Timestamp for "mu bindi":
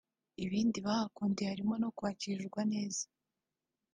0.37-0.77